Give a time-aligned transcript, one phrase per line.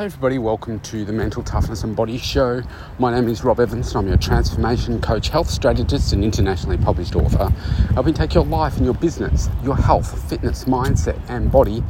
[0.00, 0.38] Hi, everybody.
[0.38, 2.62] Welcome to the Mental Toughness and Body Show.
[2.98, 7.14] My name is Rob Evans, and I'm your transformation coach, health strategist, and internationally published
[7.14, 7.50] author.
[7.92, 11.84] Helping take your life and your business, your health, fitness, mindset, and body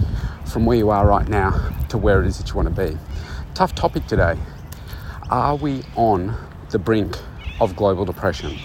[0.44, 2.98] from where you are right now to where it is that you want to be.
[3.54, 4.36] Tough topic today.
[5.30, 6.36] Are we on
[6.70, 7.16] the brink
[7.60, 8.58] of global depression?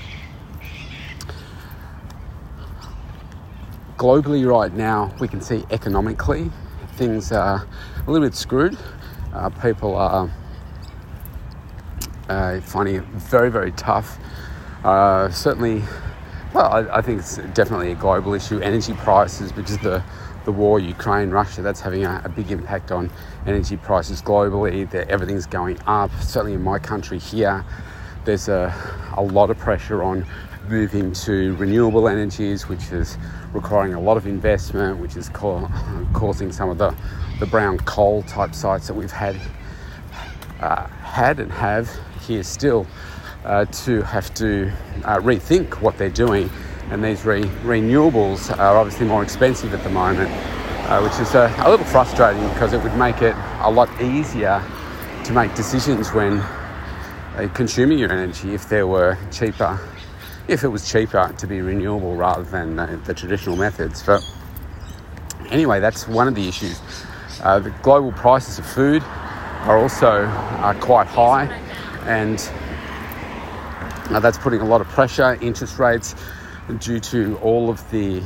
[3.98, 6.50] Globally, right now, we can see economically
[6.96, 7.68] things are
[8.08, 8.76] a little bit screwed
[9.36, 10.32] uh, people are
[12.30, 14.18] uh, finding it very, very tough.
[14.84, 15.84] Uh, certainly,
[16.54, 18.60] well, I, I, think it's definitely a global issue.
[18.60, 20.04] Energy prices, because the
[20.46, 23.10] the war, Ukraine, Russia, that's having a, a big impact on
[23.48, 24.90] energy prices globally.
[24.90, 26.12] That everything's going up.
[26.22, 27.66] Certainly in my country here,
[28.26, 28.74] there's a,
[29.18, 30.26] a lot of pressure on
[30.70, 33.18] moving to renewable energies, which is
[33.54, 35.68] requiring a lot of investment, which is ca-
[36.14, 36.96] causing some of the,
[37.40, 39.36] the brown coal type sites that we've had
[40.60, 41.90] uh, had and have
[42.26, 42.88] here still
[43.44, 44.72] uh, to have to
[45.04, 46.50] uh, rethink what they're doing.
[46.90, 50.30] And these re- renewables are obviously more expensive at the moment,
[50.90, 54.64] uh, which is a, a little frustrating because it would make it a lot easier
[55.24, 59.80] to make decisions when uh, consuming your energy if there were cheaper
[60.48, 64.04] if it was cheaper to be renewable rather than the, the traditional methods.
[64.04, 64.24] But
[65.50, 66.80] anyway, that's one of the issues.
[67.42, 71.46] Uh, the global prices of food are also uh, quite high,
[72.06, 72.40] and
[74.12, 75.38] uh, that's putting a lot of pressure.
[75.42, 76.16] Interest rates,
[76.80, 78.22] due to all of the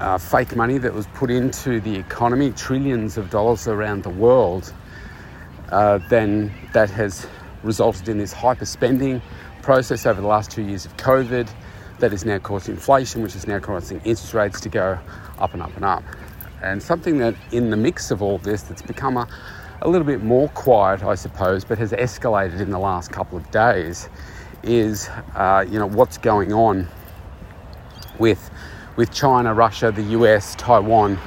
[0.00, 4.72] uh, fake money that was put into the economy, trillions of dollars around the world,
[5.70, 7.26] uh, then that has
[7.62, 9.20] resulted in this hyper spending
[9.62, 11.48] process over the last two years of COVID
[12.00, 14.98] that is now causing inflation, which is now causing interest rates to go
[15.38, 16.02] up and up and up.
[16.62, 19.28] And something that, in the mix of all this, that's become a,
[19.82, 23.50] a little bit more quiet, I suppose, but has escalated in the last couple of
[23.50, 24.08] days,
[24.62, 26.86] is uh, you know what's going on
[28.18, 28.50] with
[28.96, 31.18] with China, Russia, the US, Taiwan,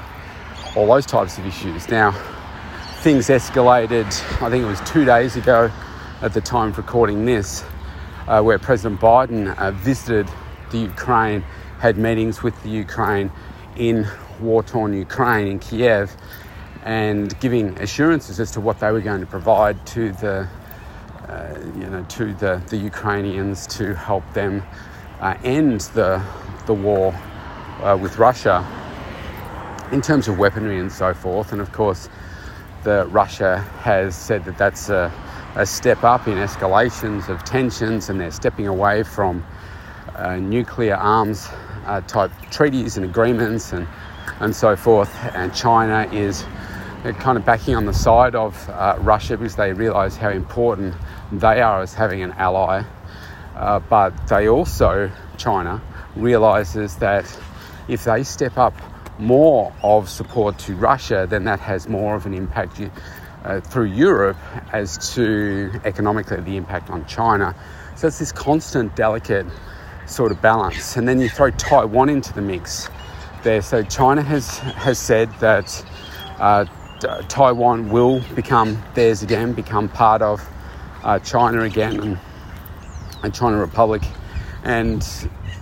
[0.75, 1.89] all those types of issues.
[1.89, 2.11] Now,
[2.97, 4.05] things escalated.
[4.41, 5.71] I think it was two days ago
[6.21, 7.63] at the time of recording this
[8.28, 10.28] uh, where President Biden uh, visited
[10.72, 11.44] the Ukraine,
[11.79, 13.31] had meetings with the Ukraine
[13.75, 14.07] in
[14.39, 16.16] war torn Ukraine, in Kiev,
[16.83, 20.47] and giving assurances as to what they were going to provide to the
[21.28, 24.62] uh, you know, to the, the Ukrainians to help them
[25.22, 26.22] uh, end the,
[26.66, 27.13] the war
[27.81, 28.66] uh, with Russia
[29.91, 31.53] in terms of weaponry and so forth.
[31.53, 32.09] And of course,
[32.83, 35.12] the Russia has said that that's a,
[35.55, 39.45] a step up in escalations of tensions and they're stepping away from
[40.15, 41.47] uh, nuclear arms
[41.85, 43.87] uh, type treaties and agreements and,
[44.39, 45.13] and so forth.
[45.35, 46.43] And China is
[47.19, 50.95] kind of backing on the side of uh, Russia because they realize how important
[51.31, 52.83] they are as having an ally.
[53.55, 55.81] Uh, but they also, China,
[56.15, 57.25] realizes that
[57.87, 58.73] if they step up
[59.19, 62.81] more of support to Russia, then that has more of an impact
[63.43, 64.37] uh, through Europe
[64.71, 67.55] as to economically the impact on China.
[67.95, 69.45] So it's this constant, delicate
[70.05, 70.97] sort of balance.
[70.97, 72.89] And then you throw Taiwan into the mix
[73.43, 73.61] there.
[73.61, 75.85] So China has, has said that
[76.39, 76.65] uh,
[77.27, 80.41] Taiwan will become theirs again, become part of
[81.03, 82.19] uh, China again and,
[83.23, 84.03] and China Republic.
[84.63, 85.05] And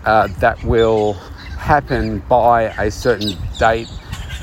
[0.05, 1.13] uh, that will
[1.57, 3.87] happen by a certain date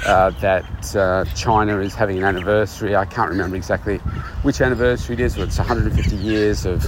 [0.06, 2.96] uh, that uh, China is having an anniversary.
[2.96, 3.98] I can't remember exactly
[4.42, 6.84] which anniversary it is, but it's 150 years of,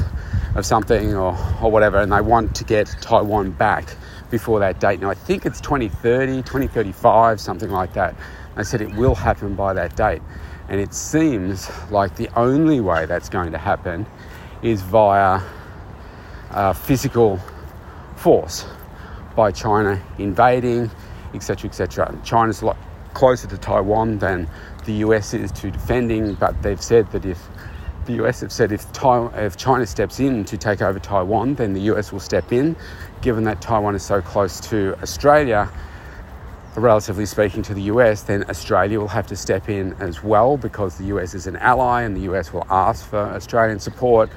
[0.54, 3.96] of something or, or whatever, and they want to get Taiwan back
[4.30, 5.00] before that date.
[5.00, 8.14] Now, I think it's 2030, 2035, something like that.
[8.56, 10.22] They said it will happen by that date.
[10.68, 14.06] And it seems like the only way that's going to happen
[14.62, 15.40] is via
[16.50, 17.40] uh, physical
[18.16, 18.66] force
[19.34, 20.90] by China invading,
[21.34, 22.18] etc., etc.
[22.24, 22.76] China's a lot
[23.14, 24.48] closer to Taiwan than
[24.84, 27.38] the US is to defending, but they've said that if
[28.06, 28.86] the US have said if,
[29.34, 32.76] if China steps in to take over Taiwan, then the US will step in,
[33.22, 35.68] given that Taiwan is so close to Australia.
[36.76, 40.96] Relatively speaking to the US, then Australia will have to step in as well because
[40.98, 44.30] the US is an ally and the US will ask for Australian support.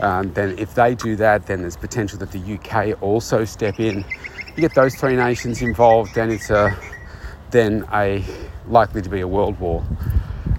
[0.00, 4.04] Um, then, if they do that, then there's potential that the UK also step in.
[4.54, 6.76] You get those three nations involved, then it's a
[7.50, 8.24] then a
[8.66, 9.84] likely to be a world war,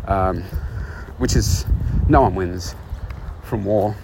[0.08, 0.44] um,
[1.18, 1.66] which is
[2.08, 2.76] no one wins
[3.44, 3.96] from war.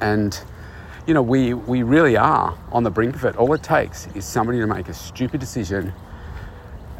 [0.00, 0.38] And
[1.06, 3.36] you know, we, we really are on the brink of it.
[3.36, 5.92] All it takes is somebody to make a stupid decision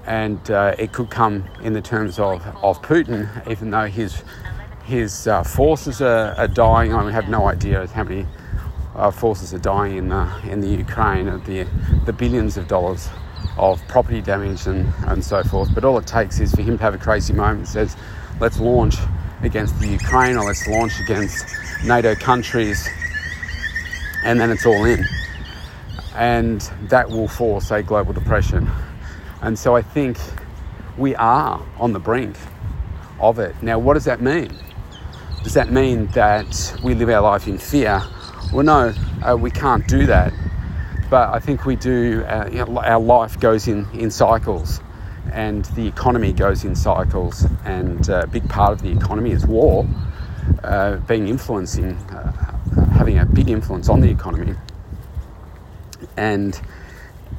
[0.06, 4.22] and uh, it could come in the terms of, of Putin, even though his
[4.84, 6.92] his uh, forces are, are, dying.
[6.92, 8.26] I have no idea how many
[8.94, 11.66] uh, forces are dying in the in the Ukraine, of the
[12.04, 13.08] the billions of dollars
[13.56, 15.74] of property damage and, and so forth.
[15.74, 17.96] But all it takes is for him to have a crazy moment and says,
[18.40, 18.96] let's launch
[19.42, 21.46] against the Ukraine or let's launch against
[21.84, 22.88] NATO countries,
[24.24, 25.04] and then it's all in.
[26.14, 28.70] And that will force a global depression.
[29.42, 30.16] And so I think
[30.96, 32.36] we are on the brink
[33.20, 33.54] of it.
[33.62, 34.50] Now, what does that mean?
[35.42, 38.02] Does that mean that we live our life in fear?
[38.52, 40.32] Well, no, uh, we can't do that.
[41.10, 44.80] But I think we do, uh, you know, our life goes in, in cycles
[45.32, 47.46] and the economy goes in cycles.
[47.64, 49.86] And uh, a big part of the economy is war,
[50.62, 52.32] uh, being influencing, uh,
[52.92, 54.54] having a big influence on the economy.
[56.16, 56.58] And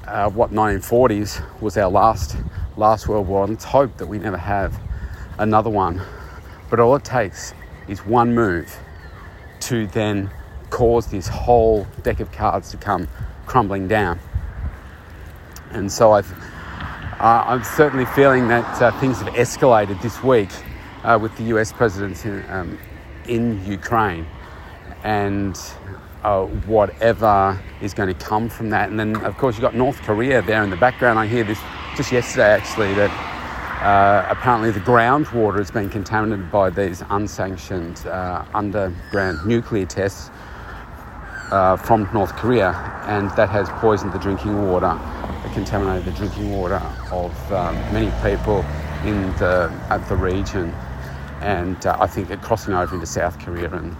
[0.07, 2.35] uh, what 1940s was our last
[2.77, 3.47] last World War.
[3.47, 4.79] Let's hope that we never have
[5.37, 6.01] another one.
[6.69, 7.53] But all it takes
[7.87, 8.77] is one move
[9.61, 10.29] to then
[10.69, 13.07] cause this whole deck of cards to come
[13.45, 14.19] crumbling down.
[15.71, 20.49] And so i am uh, certainly feeling that uh, things have escalated this week
[21.03, 22.77] uh, with the US president in, um,
[23.27, 24.25] in Ukraine.
[25.03, 25.57] And
[26.23, 28.89] uh, whatever is going to come from that.
[28.89, 31.19] And then, of course, you've got North Korea there in the background.
[31.19, 31.59] I hear this
[31.95, 33.11] just yesterday, actually, that
[33.81, 40.31] uh, apparently the groundwater has been contaminated by these unsanctioned uh, underground nuclear tests
[41.51, 42.71] uh, from North Korea,
[43.05, 44.97] and that has poisoned the drinking water,
[45.53, 46.81] contaminated the drinking water
[47.11, 48.59] of um, many people
[49.05, 50.73] in the, at the region.
[51.41, 53.95] And uh, I think they're crossing over into South Korea and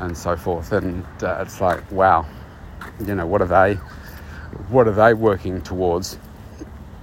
[0.00, 0.72] and so forth.
[0.72, 2.26] And uh, it's like, wow,
[3.06, 3.74] you know, what are they,
[4.68, 6.18] what are they working towards?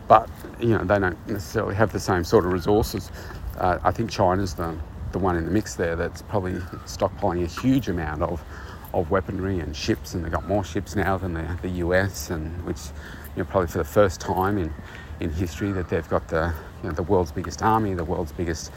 [0.08, 0.30] But
[0.60, 3.12] you know, they don't necessarily have the same sort of resources.
[3.58, 4.78] Uh, I think China's the
[5.12, 6.54] the one in the mix there that's probably
[6.86, 8.44] stockpiling a huge amount of
[8.94, 12.64] of weaponry and ships, and they've got more ships now than the, the US, and
[12.66, 12.80] which
[13.36, 14.74] you know probably for the first time in
[15.20, 18.72] in history that they've got the you know, the world's biggest army, the world's biggest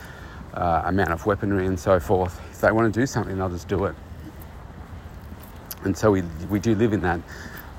[0.52, 2.40] uh, amount of weaponry and so forth.
[2.50, 3.94] If they want to do something, they'll just do it.
[5.84, 7.20] And so we, we do live in that,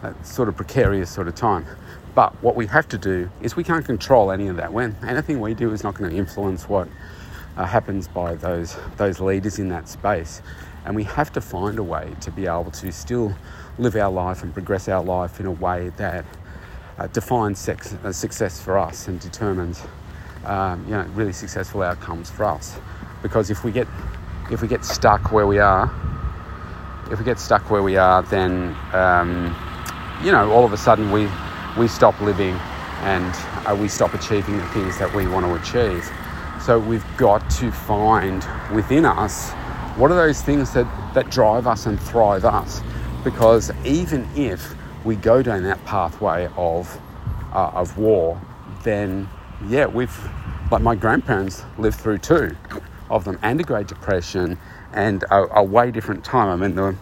[0.01, 1.65] that sort of precarious sort of time.
[2.13, 4.71] But what we have to do is we can't control any of that.
[4.71, 6.87] When anything we do is not going to influence what
[7.57, 10.41] uh, happens by those those leaders in that space,
[10.85, 13.35] and we have to find a way to be able to still
[13.77, 16.25] live our life and progress our life in a way that
[16.97, 19.81] uh, defines sex, uh, success for us and determines
[20.45, 22.77] um, you know really successful outcomes for us.
[23.21, 23.87] Because if we get
[24.51, 25.91] if we get stuck where we are
[27.11, 29.55] if we get stuck where we are, then um,
[30.23, 31.29] you know all of a sudden we
[31.77, 32.55] we stop living
[33.01, 33.35] and
[33.67, 36.09] uh, we stop achieving the things that we want to achieve.
[36.61, 39.51] So we've got to find within us
[39.95, 42.81] what are those things that, that drive us and thrive us.
[43.23, 44.75] Because even if
[45.05, 46.99] we go down that pathway of
[47.53, 48.39] uh, of war,
[48.83, 49.29] then
[49.67, 50.29] yeah, we've
[50.71, 52.55] like my grandparents lived through two
[53.09, 54.57] of them and a Great Depression
[54.93, 56.49] and a, a way different time.
[56.49, 56.95] I mean, the,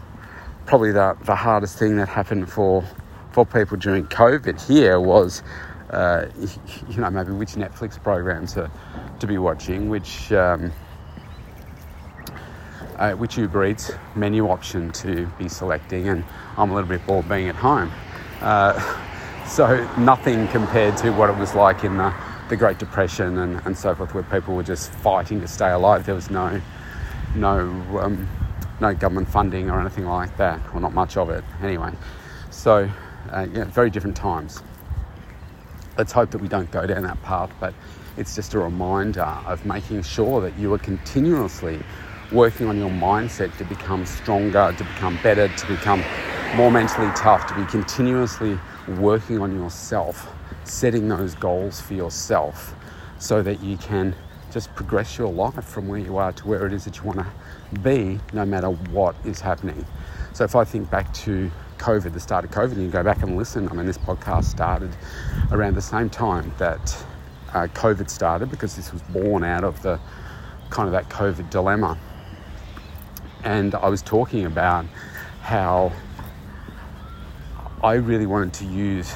[0.65, 2.83] probably the, the hardest thing that happened for
[3.31, 5.41] for people during COVID here was,
[5.89, 6.27] uh,
[6.89, 8.69] you know, maybe which Netflix programs to,
[9.19, 10.71] to be watching, which um,
[12.97, 16.23] uh, which Uber Eats menu option to be selecting, and
[16.57, 17.91] I'm a little bit bored being at home.
[18.41, 18.79] Uh,
[19.47, 22.13] so nothing compared to what it was like in the,
[22.49, 26.05] the Great Depression and, and so forth, where people were just fighting to stay alive.
[26.05, 26.61] There was no
[27.35, 27.59] no
[27.99, 28.27] um,
[28.79, 31.91] no government funding or anything like that, or not much of it anyway.
[32.49, 32.89] So,
[33.31, 34.61] uh, yeah, very different times.
[35.97, 37.73] Let's hope that we don't go down that path, but
[38.17, 41.79] it's just a reminder of making sure that you are continuously
[42.33, 46.03] working on your mindset to become stronger, to become better, to become
[46.55, 48.59] more mentally tough, to be continuously
[48.97, 52.75] working on yourself, setting those goals for yourself
[53.19, 54.15] so that you can
[54.51, 57.19] just progress your life from where you are to where it is that you want
[57.19, 59.85] to be, no matter what is happening.
[60.33, 63.23] So if I think back to COVID, the start of COVID, and you go back
[63.23, 64.95] and listen, I mean, this podcast started
[65.51, 67.05] around the same time that
[67.53, 69.99] uh, COVID started because this was born out of the
[70.69, 71.97] kind of that COVID dilemma.
[73.43, 74.85] And I was talking about
[75.41, 75.91] how
[77.83, 79.13] I really wanted to use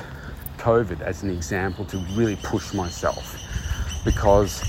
[0.58, 3.40] COVID as an example to really push myself
[4.04, 4.62] because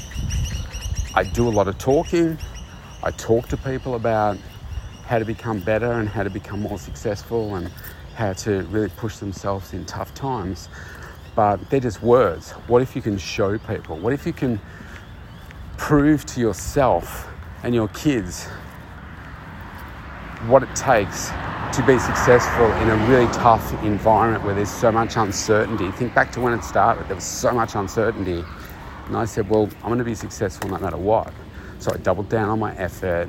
[1.15, 2.39] I do a lot of talking.
[3.03, 4.39] I talk to people about
[5.05, 7.71] how to become better and how to become more successful and
[8.15, 10.69] how to really push themselves in tough times.
[11.35, 12.51] but they're just words.
[12.67, 13.97] What if you can show people?
[13.97, 14.61] What if you can
[15.77, 17.29] prove to yourself
[17.63, 18.49] and your kids
[20.47, 21.29] what it takes
[21.73, 25.91] to be successful in a really tough environment where there's so much uncertainty.
[25.93, 28.45] Think back to when it started, there was so much uncertainty.
[29.07, 31.33] And I said, Well, I'm going to be successful no matter what.
[31.79, 33.29] So I doubled down on my effort.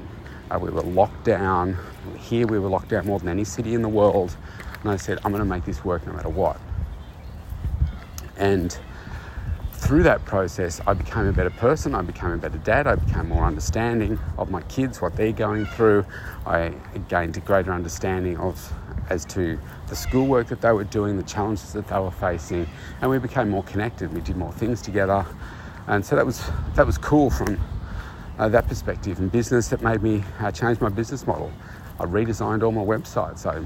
[0.51, 1.77] Uh, we were locked down.
[2.17, 4.35] Here we were locked down more than any city in the world.
[4.81, 6.59] And I said, I'm going to make this work no matter what.
[8.37, 8.77] And
[9.89, 11.95] through that process, I became a better person.
[11.95, 12.85] I became a better dad.
[12.85, 16.05] I became more understanding of my kids, what they're going through.
[16.45, 16.75] I
[17.07, 18.71] gained a greater understanding of
[19.09, 22.67] as to the schoolwork that they were doing, the challenges that they were facing,
[23.01, 24.13] and we became more connected.
[24.13, 25.25] We did more things together,
[25.87, 27.59] and so that was that was cool from
[28.37, 29.17] uh, that perspective.
[29.17, 31.51] In business, it made me uh, change my business model.
[31.99, 33.47] I redesigned all my websites.
[33.47, 33.65] I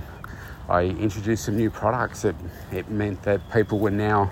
[0.73, 2.23] I introduced some new products.
[2.23, 2.37] It
[2.71, 4.31] it meant that people were now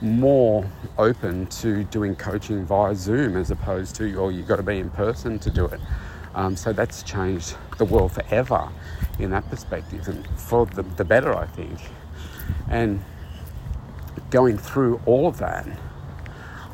[0.00, 0.64] more
[0.96, 4.90] open to doing coaching via Zoom as opposed to, or you've got to be in
[4.90, 5.80] person to do it.
[6.34, 8.68] Um, so that's changed the world forever
[9.18, 11.78] in that perspective, and for the, the better, I think.
[12.68, 13.02] And
[14.30, 15.66] going through all of that,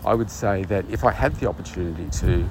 [0.04, 2.46] I would say that if I had the opportunity to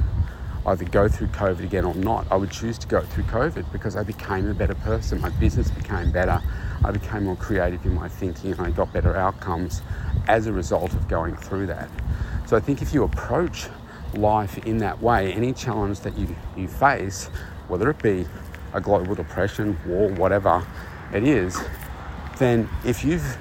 [0.65, 3.95] either go through COVID again or not, I would choose to go through COVID because
[3.95, 5.21] I became a better person.
[5.21, 6.41] My business became better.
[6.83, 9.81] I became more creative in my thinking and I got better outcomes
[10.27, 11.89] as a result of going through that.
[12.45, 13.67] So I think if you approach
[14.13, 17.25] life in that way, any challenge that you, you face,
[17.67, 18.25] whether it be
[18.73, 20.65] a global depression, war, whatever
[21.13, 21.59] it is,
[22.37, 23.37] then if you've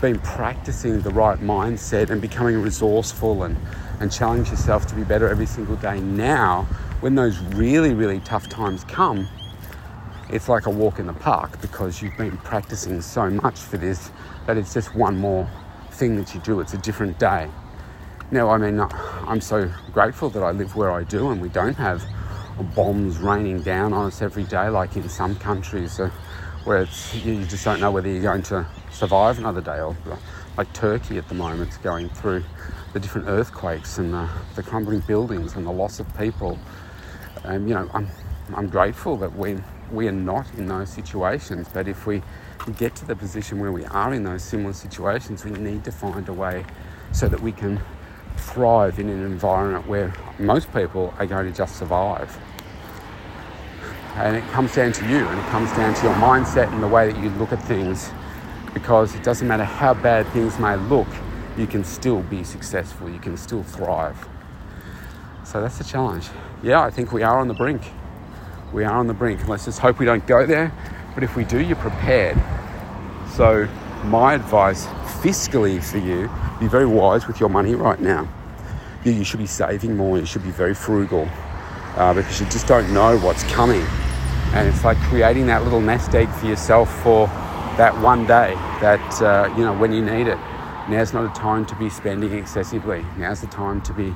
[0.00, 3.56] been practicing the right mindset and becoming resourceful and,
[4.00, 6.62] and challenge yourself to be better every single day now,
[7.00, 9.26] when those really, really tough times come,
[10.28, 14.10] it's like a walk in the park because you've been practicing so much for this
[14.46, 15.48] that it's just one more
[15.96, 16.60] thing that you do.
[16.60, 17.48] It's a different day.
[18.30, 21.76] Now, I mean, I'm so grateful that I live where I do and we don't
[21.76, 22.04] have
[22.74, 26.10] bombs raining down on us every day like in some countries uh,
[26.64, 29.96] where it's, you just don't know whether you're going to survive another day or
[30.56, 32.42] like Turkey at the moment is going through
[32.92, 36.58] the different earthquakes and the, the crumbling buildings and the loss of people.
[37.44, 38.08] And, you know, I'm,
[38.54, 39.58] I'm grateful that we,
[39.92, 42.22] we are not in those situations, but if we
[42.78, 46.28] get to the position where we are in those similar situations, we need to find
[46.28, 46.64] a way
[47.12, 47.80] so that we can
[48.36, 52.36] thrive in an environment where most people are going to just survive.
[54.16, 56.88] And it comes down to you and it comes down to your mindset and the
[56.88, 58.10] way that you look at things
[58.72, 61.08] because it doesn't matter how bad things may look,
[61.56, 64.28] you can still be successful, you can still thrive.
[65.44, 66.28] So that's the challenge.
[66.62, 67.82] Yeah, I think we are on the brink.
[68.72, 69.46] We are on the brink.
[69.48, 70.72] Let's just hope we don't go there.
[71.16, 72.40] But if we do, you're prepared.
[73.32, 73.66] So,
[74.04, 74.86] my advice
[75.20, 76.30] fiscally for you
[76.60, 78.28] be very wise with your money right now.
[79.02, 81.28] You, you should be saving more, you should be very frugal
[81.96, 83.82] uh, because you just don't know what's coming.
[84.52, 87.26] And it's like creating that little nest egg for yourself for
[87.78, 90.38] that one day that, uh, you know, when you need it.
[90.88, 93.04] Now's not a time to be spending excessively.
[93.16, 94.14] Now's the time to be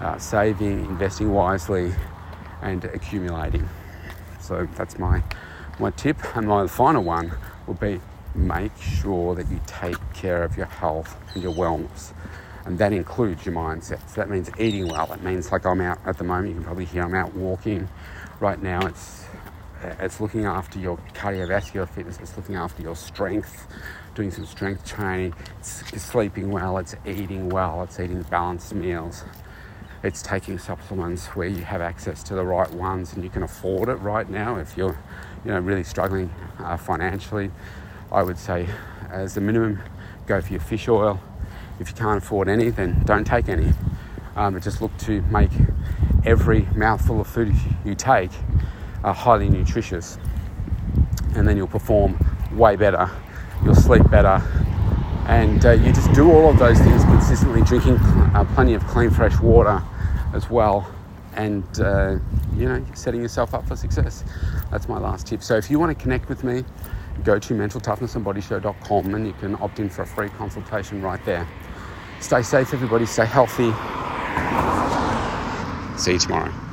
[0.00, 1.92] uh, saving, investing wisely,
[2.62, 3.68] and accumulating.
[4.40, 5.22] So that's my,
[5.78, 6.16] my tip.
[6.36, 7.32] And my final one
[7.66, 8.00] will be
[8.34, 12.12] make sure that you take care of your health and your wellness.
[12.64, 14.08] And that includes your mindset.
[14.08, 15.12] So that means eating well.
[15.12, 17.88] It means like I'm out at the moment, you can probably hear I'm out walking.
[18.40, 19.24] Right now it's
[20.00, 23.66] it's looking after your cardiovascular fitness, it's looking after your strength,
[24.14, 29.24] doing some strength training, it's sleeping well, it's eating well, it's eating balanced meals.
[30.02, 33.88] It's taking supplements where you have access to the right ones and you can afford
[33.88, 34.98] it right now if you're
[35.46, 37.50] you know really struggling uh, financially
[38.10, 38.68] I would say,
[39.10, 39.80] as a minimum,
[40.26, 41.20] go for your fish oil.
[41.80, 43.72] If you can't afford any, then don't take any.
[44.36, 45.50] Um, but just look to make
[46.24, 48.30] every mouthful of food you take
[49.02, 50.18] uh, highly nutritious,
[51.34, 52.16] and then you'll perform
[52.52, 53.10] way better.
[53.64, 54.40] You'll sleep better,
[55.26, 59.10] and uh, you just do all of those things consistently, drinking uh, plenty of clean,
[59.10, 59.82] fresh water
[60.32, 60.88] as well,
[61.36, 62.16] and uh,
[62.56, 64.24] you know, setting yourself up for success.
[64.70, 65.42] That's my last tip.
[65.42, 66.64] So if you want to connect with me,
[67.24, 71.46] go to mentaltoughnessandbodyshow.com and you can opt in for a free consultation right there.
[72.20, 73.06] Stay safe, everybody.
[73.06, 73.72] Stay healthy.
[75.98, 76.65] See you tomorrow.